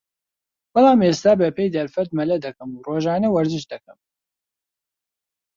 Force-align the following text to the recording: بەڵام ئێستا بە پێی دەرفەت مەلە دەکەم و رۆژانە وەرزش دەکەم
بەڵام 0.73 0.99
ئێستا 1.05 1.31
بە 1.39 1.47
پێی 1.55 1.73
دەرفەت 1.75 2.09
مەلە 2.17 2.37
دەکەم 2.45 2.69
و 2.73 2.83
رۆژانە 2.87 3.29
وەرزش 3.31 3.63
دەکەم 3.73 3.99